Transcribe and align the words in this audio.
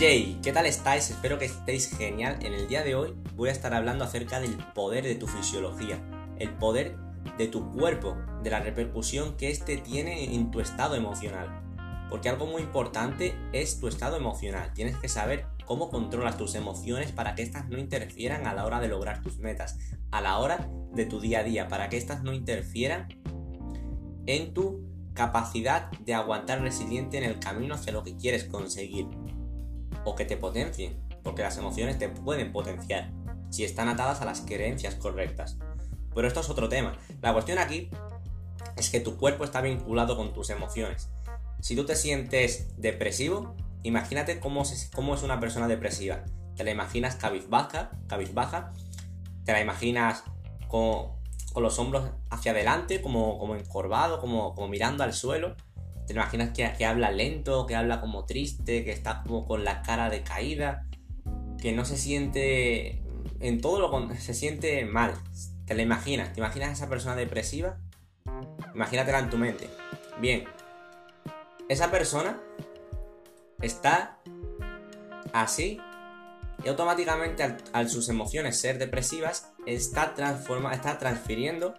Jay, 0.00 0.38
¿qué 0.42 0.50
tal 0.50 0.64
estáis? 0.64 1.10
Espero 1.10 1.38
que 1.38 1.44
estéis 1.44 1.94
genial. 1.94 2.38
En 2.40 2.54
el 2.54 2.68
día 2.68 2.82
de 2.82 2.94
hoy 2.94 3.12
voy 3.36 3.50
a 3.50 3.52
estar 3.52 3.74
hablando 3.74 4.02
acerca 4.02 4.40
del 4.40 4.56
poder 4.72 5.04
de 5.04 5.14
tu 5.14 5.26
fisiología, 5.26 6.02
el 6.38 6.54
poder 6.54 6.96
de 7.36 7.48
tu 7.48 7.70
cuerpo, 7.70 8.16
de 8.42 8.48
la 8.48 8.60
repercusión 8.60 9.36
que 9.36 9.50
éste 9.50 9.76
tiene 9.76 10.34
en 10.34 10.50
tu 10.50 10.60
estado 10.60 10.94
emocional. 10.94 11.60
Porque 12.08 12.30
algo 12.30 12.46
muy 12.46 12.62
importante 12.62 13.34
es 13.52 13.78
tu 13.78 13.88
estado 13.88 14.16
emocional. 14.16 14.72
Tienes 14.72 14.96
que 14.96 15.10
saber 15.10 15.44
cómo 15.66 15.90
controlas 15.90 16.38
tus 16.38 16.54
emociones 16.54 17.12
para 17.12 17.34
que 17.34 17.42
éstas 17.42 17.68
no 17.68 17.76
interfieran 17.76 18.46
a 18.46 18.54
la 18.54 18.64
hora 18.64 18.80
de 18.80 18.88
lograr 18.88 19.20
tus 19.20 19.36
metas, 19.36 19.78
a 20.12 20.22
la 20.22 20.38
hora 20.38 20.70
de 20.94 21.04
tu 21.04 21.20
día 21.20 21.40
a 21.40 21.44
día, 21.44 21.68
para 21.68 21.90
que 21.90 21.98
éstas 21.98 22.22
no 22.22 22.32
interfieran 22.32 23.06
en 24.24 24.54
tu 24.54 24.80
capacidad 25.12 25.90
de 25.90 26.14
aguantar 26.14 26.62
resiliente 26.62 27.18
en 27.18 27.24
el 27.24 27.38
camino 27.38 27.74
hacia 27.74 27.92
lo 27.92 28.02
que 28.02 28.16
quieres 28.16 28.44
conseguir 28.44 29.06
o 30.04 30.14
que 30.14 30.24
te 30.24 30.36
potencien, 30.36 30.98
porque 31.22 31.42
las 31.42 31.56
emociones 31.58 31.98
te 31.98 32.08
pueden 32.08 32.52
potenciar 32.52 33.10
si 33.50 33.64
están 33.64 33.88
atadas 33.88 34.20
a 34.20 34.24
las 34.24 34.40
creencias 34.42 34.94
correctas. 34.94 35.58
Pero 36.14 36.26
esto 36.26 36.40
es 36.40 36.50
otro 36.50 36.68
tema. 36.68 36.96
La 37.20 37.32
cuestión 37.32 37.58
aquí 37.58 37.90
es 38.76 38.90
que 38.90 39.00
tu 39.00 39.16
cuerpo 39.16 39.44
está 39.44 39.60
vinculado 39.60 40.16
con 40.16 40.32
tus 40.32 40.50
emociones. 40.50 41.10
Si 41.60 41.76
tú 41.76 41.84
te 41.84 41.96
sientes 41.96 42.68
depresivo, 42.78 43.54
imagínate 43.82 44.40
cómo, 44.40 44.62
cómo 44.94 45.14
es 45.14 45.22
una 45.22 45.40
persona 45.40 45.68
depresiva. 45.68 46.24
Te 46.56 46.64
la 46.64 46.70
imaginas 46.70 47.16
cabizbaja, 47.16 47.90
cabizbaja, 48.06 48.72
te 49.44 49.52
la 49.52 49.60
imaginas 49.60 50.24
con, 50.68 51.08
con 51.52 51.62
los 51.62 51.78
hombros 51.78 52.10
hacia 52.30 52.52
adelante, 52.52 53.02
como, 53.02 53.38
como 53.38 53.56
encorvado, 53.56 54.20
como, 54.20 54.54
como 54.54 54.68
mirando 54.68 55.04
al 55.04 55.12
suelo 55.12 55.54
te 56.10 56.14
imaginas 56.14 56.50
que, 56.50 56.84
habla 56.84 57.12
lento, 57.12 57.66
que 57.66 57.76
habla 57.76 58.00
como 58.00 58.24
triste, 58.24 58.82
que 58.84 58.90
está 58.90 59.22
como 59.22 59.46
con 59.46 59.64
la 59.64 59.82
cara 59.82 60.10
decaída, 60.10 60.84
que 61.56 61.70
no 61.70 61.84
se 61.84 61.96
siente 61.96 63.00
en 63.38 63.60
todo 63.60 63.78
lo 63.78 64.14
se 64.16 64.34
siente 64.34 64.84
mal. 64.84 65.14
Te 65.66 65.74
la 65.74 65.82
imaginas, 65.82 66.32
te 66.32 66.40
imaginas 66.40 66.70
a 66.70 66.72
esa 66.72 66.88
persona 66.88 67.14
depresiva, 67.14 67.78
imagínatela 68.74 69.20
en 69.20 69.30
tu 69.30 69.38
mente. 69.38 69.70
Bien, 70.20 70.46
esa 71.68 71.92
persona 71.92 72.40
está 73.62 74.18
así 75.32 75.78
y 76.64 76.68
automáticamente 76.70 77.56
al, 77.72 77.88
sus 77.88 78.08
emociones 78.08 78.58
ser 78.58 78.78
depresivas 78.78 79.52
está, 79.64 80.16
transforma, 80.16 80.74
está 80.74 80.98
transfiriendo 80.98 81.74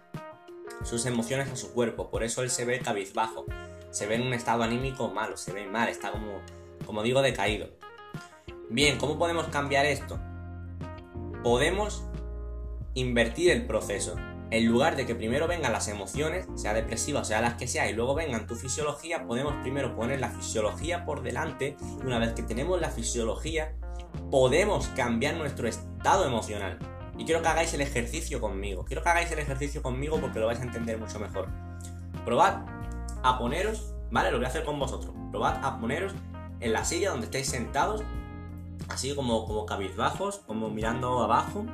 sus 0.84 1.04
emociones 1.04 1.50
a 1.50 1.56
su 1.56 1.74
cuerpo, 1.74 2.10
por 2.10 2.24
eso 2.24 2.42
él 2.42 2.48
se 2.48 2.64
ve 2.64 2.78
cabizbajo 2.78 3.44
se 3.92 4.06
ve 4.06 4.16
en 4.16 4.22
un 4.22 4.32
estado 4.32 4.62
anímico 4.62 5.08
malo, 5.10 5.36
se 5.36 5.52
ve 5.52 5.66
mal, 5.66 5.88
está 5.88 6.10
como, 6.10 6.40
como 6.84 7.02
digo, 7.02 7.22
decaído. 7.22 7.68
Bien, 8.70 8.98
¿cómo 8.98 9.18
podemos 9.18 9.46
cambiar 9.48 9.84
esto? 9.84 10.18
Podemos 11.44 12.04
invertir 12.94 13.50
el 13.50 13.66
proceso. 13.66 14.16
En 14.50 14.66
lugar 14.66 14.96
de 14.96 15.06
que 15.06 15.14
primero 15.14 15.46
vengan 15.46 15.72
las 15.72 15.88
emociones, 15.88 16.46
sea 16.56 16.74
depresiva 16.74 17.20
o 17.20 17.24
sea 17.24 17.40
las 17.40 17.54
que 17.54 17.66
sea, 17.66 17.88
y 17.90 17.94
luego 17.94 18.14
vengan 18.14 18.46
tu 18.46 18.54
fisiología, 18.54 19.26
podemos 19.26 19.54
primero 19.62 19.94
poner 19.94 20.20
la 20.20 20.30
fisiología 20.30 21.04
por 21.04 21.22
delante 21.22 21.76
y 22.02 22.06
una 22.06 22.18
vez 22.18 22.32
que 22.32 22.42
tenemos 22.42 22.80
la 22.80 22.90
fisiología, 22.90 23.74
podemos 24.30 24.88
cambiar 24.88 25.36
nuestro 25.36 25.68
estado 25.68 26.26
emocional. 26.26 26.78
Y 27.18 27.24
quiero 27.24 27.42
que 27.42 27.48
hagáis 27.48 27.74
el 27.74 27.82
ejercicio 27.82 28.40
conmigo. 28.40 28.84
Quiero 28.84 29.02
que 29.02 29.08
hagáis 29.10 29.30
el 29.32 29.38
ejercicio 29.38 29.82
conmigo 29.82 30.18
porque 30.18 30.38
lo 30.38 30.46
vais 30.46 30.60
a 30.60 30.64
entender 30.64 30.98
mucho 30.98 31.18
mejor. 31.18 31.48
Probad 32.24 32.81
a 33.22 33.38
poneros, 33.38 33.94
¿vale? 34.10 34.30
Lo 34.30 34.38
voy 34.38 34.46
a 34.46 34.48
hacer 34.48 34.64
con 34.64 34.78
vosotros. 34.78 35.14
Probad 35.30 35.64
a 35.64 35.78
poneros 35.80 36.12
en 36.60 36.72
la 36.72 36.84
silla 36.84 37.10
donde 37.10 37.26
estéis 37.26 37.48
sentados, 37.48 38.02
así 38.88 39.14
como, 39.14 39.46
como 39.46 39.66
cabizbajos, 39.66 40.38
como 40.46 40.70
mirando 40.70 41.22
abajo, 41.22 41.66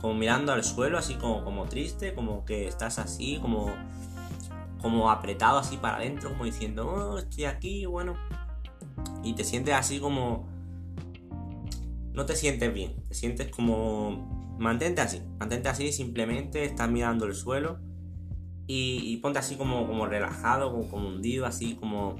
como 0.00 0.14
mirando 0.14 0.52
al 0.52 0.64
suelo, 0.64 0.98
así 0.98 1.14
como, 1.14 1.44
como 1.44 1.66
triste, 1.66 2.14
como 2.14 2.44
que 2.44 2.66
estás 2.66 2.98
así, 2.98 3.38
como, 3.40 3.70
como 4.80 5.10
apretado 5.10 5.58
así 5.58 5.76
para 5.76 5.96
adentro, 5.96 6.30
como 6.30 6.44
diciendo, 6.44 6.86
oh, 6.86 7.18
estoy 7.18 7.44
aquí, 7.44 7.86
bueno. 7.86 8.14
Y 9.22 9.34
te 9.34 9.44
sientes 9.44 9.74
así 9.74 10.00
como... 10.00 10.48
No 12.12 12.26
te 12.26 12.36
sientes 12.36 12.72
bien, 12.74 13.02
te 13.08 13.14
sientes 13.14 13.48
como... 13.48 14.56
Mantente 14.58 15.00
así, 15.00 15.22
mantente 15.38 15.70
así, 15.70 15.92
simplemente 15.92 16.64
estás 16.64 16.88
mirando 16.88 17.24
el 17.24 17.34
suelo 17.34 17.78
y, 18.74 19.16
ponte 19.18 19.38
así 19.38 19.56
como, 19.56 19.86
como 19.86 20.06
relajado, 20.06 20.72
como, 20.88 21.08
hundido, 21.08 21.44
así 21.44 21.74
como... 21.74 22.16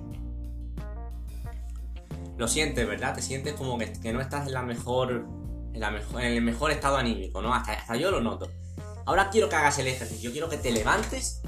Lo 2.37 2.47
sientes, 2.47 2.87
¿verdad? 2.87 3.15
Te 3.15 3.23
sientes 3.23 3.55
como 3.55 3.79
que, 3.79 4.13
no 4.13 4.21
estás 4.21 4.47
en 4.47 4.53
la 4.53 4.62
mejor, 4.62 5.27
en 5.73 5.81
la 5.81 5.91
mejor, 5.91 6.21
en 6.21 6.33
el 6.33 6.43
mejor 6.43 6.71
estado 6.71 6.97
anímico, 6.97 7.41
¿no? 7.41 7.55
Hasta, 7.55 7.97
yo 7.97 8.11
lo 8.11 8.21
noto. 8.21 8.51
Ahora 9.07 9.31
quiero 9.31 9.49
que 9.49 9.57
hagas 9.57 9.79
el 9.79 9.87
ejercicio, 9.87 10.31
quiero 10.31 10.51
que 10.51 10.59
te 10.59 10.73
levantes, 10.73 11.41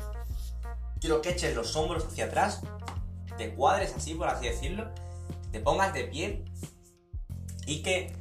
quiero 1.00 1.20
que 1.20 1.31
eches 1.31 1.54
los 1.54 1.76
hombros 1.76 2.06
hacia 2.06 2.25
atrás, 2.25 2.62
te 3.37 3.54
cuadres 3.54 3.94
así, 3.94 4.14
por 4.14 4.28
así 4.28 4.47
decirlo, 4.47 4.91
te 5.53 5.60
pongas 5.60 5.93
de 5.93 6.04
pie 6.04 6.44
y 7.66 7.82
que 7.82 8.16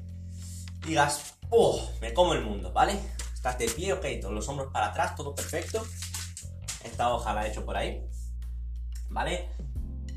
digas, 0.86 1.36
¡oh! 1.50 1.90
Me 2.02 2.14
como 2.14 2.34
el 2.34 2.44
mundo, 2.44 2.74
¿vale? 2.74 3.00
Estás 3.34 3.58
de 3.58 3.68
pie, 3.68 3.94
ok, 3.94 4.06
todos 4.22 4.34
los 4.34 4.48
hombros 4.50 4.72
para 4.74 4.88
atrás, 4.88 5.16
todo 5.16 5.34
perfecto. 5.34 5.86
Esta 6.84 7.14
hoja 7.14 7.34
la 7.34 7.46
he 7.46 7.50
hecho 7.50 7.66
por 7.66 7.78
ahí. 7.78 8.06
¿Vale? 9.10 9.50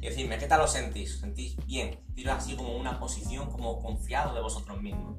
Y 0.00 0.08
decirme, 0.08 0.38
¿qué 0.38 0.46
tal 0.46 0.60
lo 0.60 0.68
sentís? 0.68 1.20
¿Sentís 1.20 1.56
bien? 1.66 1.98
Sentís 2.06 2.26
así 2.26 2.56
como 2.56 2.76
una 2.76 2.98
posición 2.98 3.50
como 3.50 3.82
confiado 3.82 4.34
de 4.34 4.40
vosotros 4.40 4.80
mismos. 4.80 5.16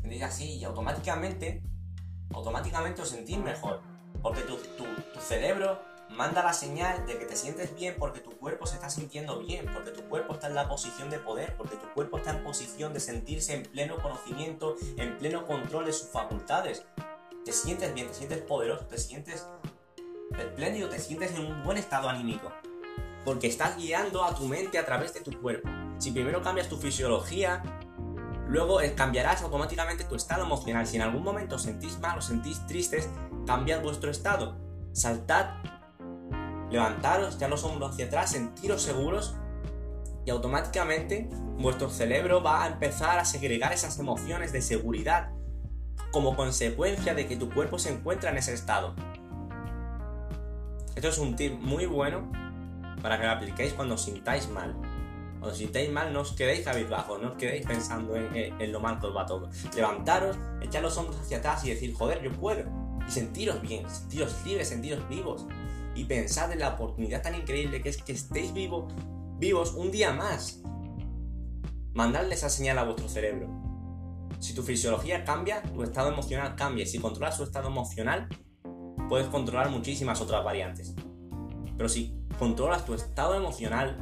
Sentís 0.00 0.22
así 0.22 0.54
y 0.54 0.64
automáticamente, 0.64 1.62
automáticamente 2.32 3.02
os 3.02 3.08
sentís 3.08 3.38
mejor. 3.38 3.82
Porque 4.22 4.42
tu, 4.42 4.56
tu, 4.56 4.84
tu 4.84 5.20
cerebro 5.20 5.80
manda 6.16 6.42
la 6.42 6.52
señal 6.52 7.06
de 7.06 7.18
que 7.18 7.24
te 7.24 7.36
sientes 7.36 7.74
bien 7.74 7.96
porque 7.98 8.20
tu 8.20 8.30
cuerpo 8.32 8.66
se 8.66 8.74
está 8.74 8.90
sintiendo 8.90 9.38
bien, 9.40 9.66
porque 9.72 9.90
tu 9.90 10.02
cuerpo 10.08 10.34
está 10.34 10.46
en 10.48 10.54
la 10.54 10.68
posición 10.68 11.10
de 11.10 11.18
poder, 11.18 11.56
porque 11.56 11.76
tu 11.76 11.88
cuerpo 11.94 12.18
está 12.18 12.32
en 12.32 12.44
posición 12.44 12.92
de 12.92 13.00
sentirse 13.00 13.54
en 13.54 13.62
pleno 13.62 13.96
conocimiento, 14.00 14.76
en 14.96 15.16
pleno 15.18 15.46
control 15.46 15.86
de 15.86 15.92
sus 15.92 16.08
facultades. 16.08 16.84
Te 17.44 17.52
sientes 17.52 17.92
bien, 17.94 18.08
te 18.08 18.14
sientes 18.14 18.38
poderoso, 18.42 18.86
te 18.86 18.98
sientes 18.98 19.46
espléndido, 20.38 20.88
te 20.88 20.98
sientes 20.98 21.32
en 21.34 21.46
un 21.46 21.62
buen 21.64 21.78
estado 21.78 22.08
anímico. 22.08 22.52
Porque 23.24 23.46
estás 23.46 23.76
guiando 23.76 24.24
a 24.24 24.34
tu 24.34 24.46
mente 24.46 24.78
a 24.78 24.84
través 24.84 25.14
de 25.14 25.20
tu 25.20 25.40
cuerpo. 25.40 25.68
Si 25.98 26.10
primero 26.10 26.42
cambias 26.42 26.68
tu 26.68 26.76
fisiología, 26.76 27.62
luego 28.48 28.80
eh, 28.80 28.94
cambiarás 28.94 29.42
automáticamente 29.42 30.04
tu 30.04 30.16
estado 30.16 30.44
emocional. 30.44 30.86
Si 30.86 30.96
en 30.96 31.02
algún 31.02 31.22
momento 31.22 31.58
sentís 31.58 31.98
mal 32.00 32.18
o 32.18 32.22
sentís 32.22 32.66
tristes, 32.66 33.08
cambiad 33.46 33.82
vuestro 33.82 34.10
estado. 34.10 34.58
Saltad, 34.92 35.62
levantaros, 36.70 37.38
ya 37.38 37.48
los 37.48 37.64
hombros 37.64 37.92
hacia 37.92 38.06
atrás, 38.06 38.30
sentiros 38.30 38.82
seguros 38.82 39.36
y 40.24 40.30
automáticamente 40.30 41.28
vuestro 41.58 41.90
cerebro 41.90 42.42
va 42.42 42.64
a 42.64 42.68
empezar 42.68 43.18
a 43.18 43.24
segregar 43.24 43.72
esas 43.72 43.98
emociones 43.98 44.52
de 44.52 44.62
seguridad 44.62 45.30
como 46.10 46.36
consecuencia 46.36 47.14
de 47.14 47.26
que 47.26 47.36
tu 47.36 47.50
cuerpo 47.50 47.78
se 47.78 47.92
encuentra 47.92 48.30
en 48.30 48.38
ese 48.38 48.52
estado. 48.52 48.94
Esto 50.94 51.08
es 51.08 51.18
un 51.18 51.36
tip 51.36 51.58
muy 51.58 51.86
bueno 51.86 52.30
para 53.00 53.18
que 53.18 53.24
lo 53.24 53.32
apliquéis 53.32 53.72
cuando 53.72 53.94
os 53.94 54.02
sintáis 54.02 54.48
mal. 54.48 54.74
Cuando 55.32 55.48
os 55.48 55.58
sintáis 55.58 55.90
mal, 55.90 56.12
no 56.12 56.20
os 56.20 56.32
quedéis 56.32 56.64
cabizbajo, 56.64 57.18
no 57.18 57.30
os 57.30 57.36
quedéis 57.36 57.66
pensando 57.66 58.14
en, 58.14 58.72
lo 58.72 58.78
mal 58.78 59.00
que 59.00 59.06
os 59.06 59.16
va 59.16 59.26
todo. 59.26 59.48
Levantaros, 59.74 60.36
echad 60.60 60.82
los 60.82 60.96
hombros 60.98 61.18
hacia 61.20 61.38
atrás 61.38 61.64
y 61.64 61.70
decir, 61.70 61.94
joder, 61.94 62.22
yo 62.22 62.30
puedo. 62.32 62.64
Y 63.08 63.10
sentiros 63.10 63.60
bien, 63.62 63.88
sentiros 63.88 64.36
libres, 64.44 64.68
sentiros 64.68 65.08
vivos. 65.08 65.46
Y 65.94 66.04
pensad 66.04 66.52
en 66.52 66.60
la 66.60 66.68
oportunidad 66.68 67.22
tan 67.22 67.34
increíble 67.34 67.82
que 67.82 67.88
es 67.88 68.00
que 68.00 68.12
estéis 68.12 68.52
vivos, 68.52 68.92
vivos 69.38 69.74
un 69.74 69.90
día 69.90 70.12
más. 70.12 70.62
Mandadle 71.94 72.34
esa 72.34 72.48
señal 72.48 72.78
a 72.78 72.84
vuestro 72.84 73.08
cerebro. 73.08 73.48
Si 74.38 74.54
tu 74.54 74.62
fisiología 74.62 75.24
cambia, 75.24 75.62
tu 75.62 75.82
estado 75.82 76.12
emocional 76.12 76.54
cambia. 76.54 76.86
Si 76.86 76.98
controlas 76.98 77.36
tu 77.38 77.44
estado 77.44 77.68
emocional, 77.68 78.28
puedes 79.12 79.28
controlar 79.28 79.68
muchísimas 79.68 80.22
otras 80.22 80.42
variantes. 80.42 80.94
Pero 81.76 81.86
si 81.86 82.16
controlas 82.38 82.86
tu 82.86 82.94
estado 82.94 83.34
emocional, 83.34 83.98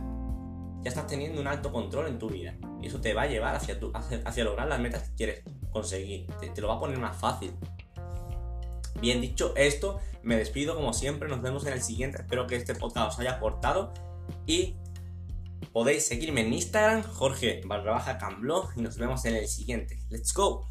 ya 0.84 0.88
estás 0.88 1.08
teniendo 1.08 1.40
un 1.40 1.48
alto 1.48 1.72
control 1.72 2.06
en 2.06 2.20
tu 2.20 2.28
vida. 2.28 2.54
Y 2.80 2.86
eso 2.86 3.00
te 3.00 3.12
va 3.12 3.22
a 3.22 3.26
llevar 3.26 3.56
hacia, 3.56 3.80
tu, 3.80 3.90
hacia, 3.92 4.44
lograr 4.44 4.68
las 4.68 4.78
metas 4.78 5.08
que 5.08 5.14
quieres 5.16 5.42
conseguir. 5.72 6.28
Te, 6.54 6.60
lo 6.60 6.68
va 6.68 6.74
a 6.74 6.78
poner 6.78 6.96
más 7.00 7.16
fácil. 7.16 7.50
Bien 9.00 9.20
dicho 9.20 9.52
esto, 9.56 9.98
me 10.22 10.36
despido 10.36 10.76
como 10.76 10.92
siempre. 10.92 11.28
Nos 11.28 11.42
vemos 11.42 11.66
en 11.66 11.72
el 11.72 11.82
siguiente. 11.82 12.18
Espero 12.22 12.46
que 12.46 12.54
este 12.54 12.76
podcast 12.76 13.14
os 13.14 13.18
haya 13.18 13.32
aportado. 13.32 13.92
Y 14.46 14.76
podéis 15.72 16.06
seguirme 16.06 16.42
en 16.42 16.54
Instagram, 16.54 17.02
Jorge 17.02 17.62
barra 17.64 17.90
baja 17.90 18.16
Camblog. 18.16 18.70
Y 18.76 18.82
nos 18.82 18.96
vemos 18.96 19.24
en 19.24 19.34
el 19.34 19.48
siguiente. 19.48 19.98
¡Let's 20.08 20.32
go! 20.32 20.68